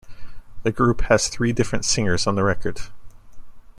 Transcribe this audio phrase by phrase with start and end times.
[0.63, 2.81] The group has three different singers on the record.